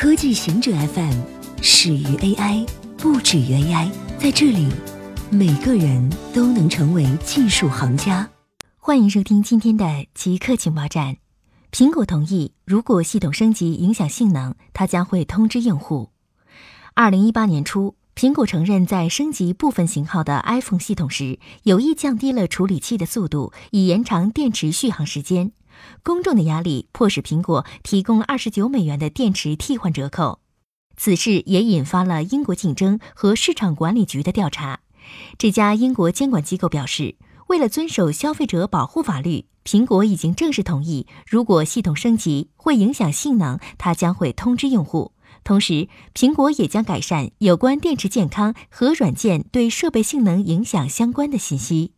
[0.00, 1.12] 科技行者 FM
[1.60, 2.66] 始于 AI，
[2.96, 3.90] 不止于 AI。
[4.18, 4.66] 在这里，
[5.28, 8.26] 每个人都能成为技术行家。
[8.78, 11.18] 欢迎收听今天的极客情报站。
[11.70, 16.08] 苹果同意，如果系统升级影响性能，它将会通知用户。
[16.94, 25.52] 二零一八年初，苹果承认在升级部分型号的 iPhone 系统时，有意降低了处理器的速度，以延长电池续航时间。
[26.02, 30.40] 公众的压力迫使苹果提供二十九美元的电池替换折扣，
[30.96, 34.80] 此事也引发了英国竞争和市场管理局的调查。
[35.38, 37.16] 这家英国监管机构表示，
[37.48, 45.12] 为了遵守消费者保护法律，苹果已经正式同意，如果系统升级会影响性能，它将会通知用户。
[45.42, 51.94] 同时，苹果也将改善有关电池健康和软件对设备性能影响相关的信息。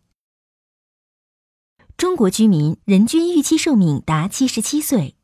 [1.96, 5.14] 中国居民人均预期寿命达七十七岁。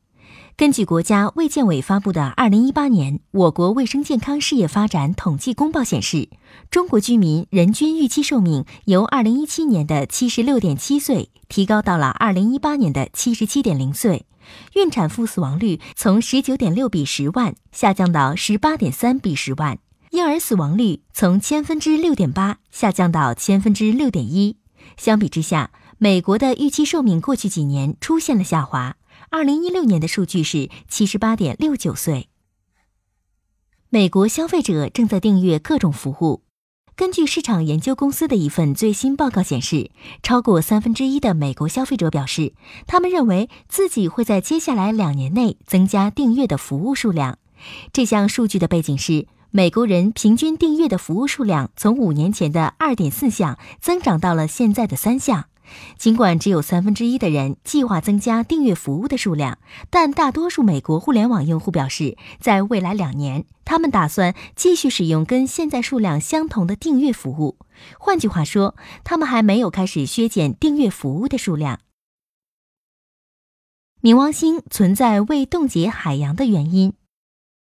[0.55, 6.29] 根据国家卫健委发布的《二零一八年我国卫生健康事业发展统计公报》显示，
[6.69, 14.25] 中国居民人均预期寿命由二零一七年的七十六点七岁提高到了二零一八年的七十七点零岁，
[14.75, 19.79] 孕产妇死亡率从十九点六比十万下降到十八点三比十万，
[20.11, 24.57] 婴儿死亡率从千分之六点八下降到千分之六点一。
[24.97, 28.95] 相比之下，美国的预期寿命过去几年出现了下滑，
[29.29, 32.29] 二零一六年的数据是七十八点六九岁。
[33.89, 36.41] 美国消费者正在订阅各种服务。
[36.95, 39.91] 根据市场研究公司的一份最新报告显示，
[40.23, 42.53] 超过三分之一的美国消费者表示，
[42.87, 47.39] 他们认为自己会在接下来两年内增加订阅的服务数量。
[47.91, 55.47] 这项数据的背景是，美国人平均订阅的服务数量从五年前的二点四项增长到了现在的三项。
[55.97, 59.57] 尽管只有三分之一的人计划增加订阅服务的数量，
[59.89, 67.57] 但大多数美国互联网用户表示，在未来两年，他们打算继续使用跟现在数量相同的订阅服务。
[67.97, 71.79] 换句话说，他们还没有开始削减订阅服务的数量。
[74.01, 76.93] 冥王星存在未冻结海洋的原因。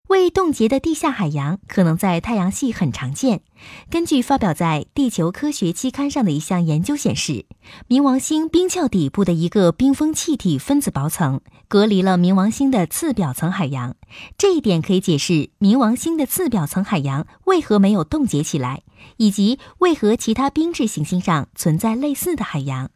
[0.07, 3.41] 未冻结的地下海洋可能在太阳系很常见。
[3.89, 7.45] 根据发表在《地球科学》期刊上的一项研究显示，
[7.89, 13.95] 冥王星冰壳底部的一个冰封气体分子薄层隔离了冥王星的次表层海洋。
[14.37, 18.83] 这一点可以解释冥王星的次表层海洋为何没有冻结起来，
[19.17, 22.89] 以及为何其他冰质行星上存在类似的海洋。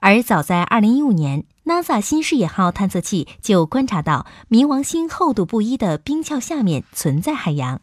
[0.00, 7.80] 而早在2015年，NASA 新视野号探测器就观察到冥王星厚度不一的冰壳下面存在海洋。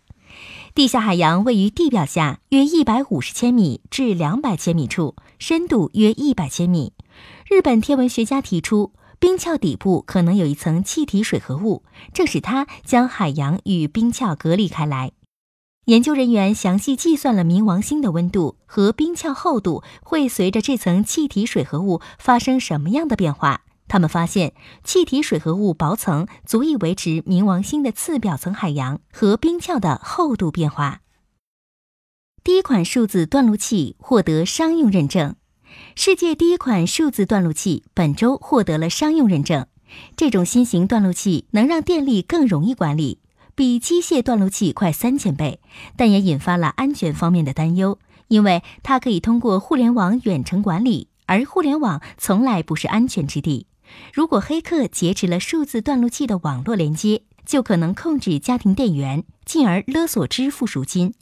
[0.74, 6.94] 地下海洋位于地表下约150千米至200千米处，深度约100千米。
[7.50, 11.84] 日本天文学家提出，冰壳底部可能有一层气体水合物，
[12.14, 15.12] 正是它将海洋与冰壳隔离开来。
[15.86, 23.62] 研究人员详细计算了冥王星的温度和冰壳厚度会随着这层气体水合物发生什么样的变化。
[23.88, 31.02] 他们发现，气体水合物薄层足以维持冥王星的次表层海洋和冰壳的厚度变化。
[32.44, 35.36] 第一款数字断路器获得商用认证。
[35.96, 39.68] 世界第一款数字断路器本周获得了商用认证。
[40.16, 43.20] 这种新型断路器能让电力更容易管理。
[43.56, 45.62] 比机械断路器快三千倍，
[45.96, 53.68] 但也引发了安全方面的担忧，因为它可以通过互联网远程管理，而互联网从来不是安全之地。
[54.14, 61.14] 如果黑客劫持了数字断路器的网络连接，就可能控制家庭电源，进而勒索支付赎金。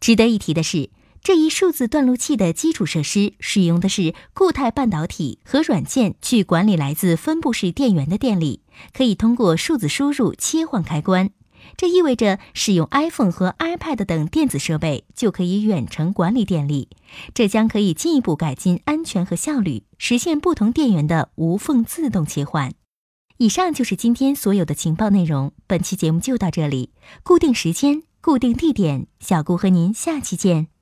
[0.00, 0.90] 值得一提的是，
[1.22, 8.62] 这一数字断路器的基础设施使用的是固态半导体和软件去管理来自分布式电源的电力，
[8.92, 11.30] 可以通过数字输入切换开关。
[11.76, 16.88] 这意味着使用 iPhone 和 iPad 等电子设备就可以远程管理电力，
[17.34, 22.72] 这将可以进一步改进安全和效率，实现不同电源的无缝自动切换。
[23.36, 26.90] 以上就是今天所有的情报内容，本期节目就到这里。
[27.22, 30.77] 固定时间，固定地点，小顾和您下期见。